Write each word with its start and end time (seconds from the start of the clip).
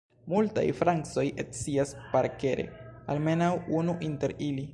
Multaj 0.31 0.63
francoj 0.79 1.25
scias 1.57 1.93
parkere 2.15 2.67
almenaŭ 3.17 3.53
unu 3.83 3.99
inter 4.11 4.39
ili. 4.51 4.69